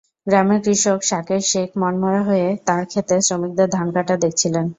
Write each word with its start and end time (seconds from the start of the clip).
গ্রামের 0.27 0.59
কৃষক 0.65 0.99
সাকের 1.03 1.41
শেখ 1.45 1.69
মনমরা 1.81 2.21
হয়ে 2.23 2.47
তাঁর 2.67 2.83
খেতে 2.91 3.15
শ্রমিকদের 3.21 3.67
ধান 3.69 3.87
কাটা 3.95 4.15
দেখছিলেন। 4.23 4.65